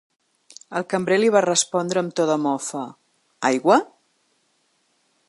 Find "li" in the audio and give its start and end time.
1.19-1.29